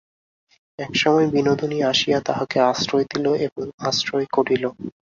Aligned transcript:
এমন 0.79 0.93
সময় 0.95 1.27
বিনোদিনী 1.33 1.77
আসিয়া 1.91 2.19
তাঁহাকে 2.27 2.57
আশ্রয় 2.71 3.05
দিল 3.11 3.25
এবং 3.47 3.65
আশ্রয় 3.89 4.27
করিল। 4.35 4.63